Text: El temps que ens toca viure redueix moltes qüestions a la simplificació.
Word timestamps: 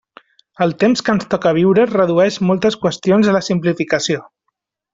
El 0.65 0.71
temps 0.83 1.03
que 1.09 1.13
ens 1.17 1.27
toca 1.33 1.51
viure 1.57 1.85
redueix 1.91 2.39
moltes 2.53 2.79
qüestions 2.87 3.29
a 3.29 3.37
la 3.39 3.43
simplificació. 3.51 4.27